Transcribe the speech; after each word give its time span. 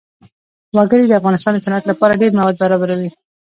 وګړي 0.77 1.05
د 1.07 1.13
افغانستان 1.19 1.53
د 1.55 1.59
صنعت 1.65 1.83
لپاره 1.91 2.19
ډېر 2.21 2.31
مواد 2.37 2.55
برابروي. 2.63 3.09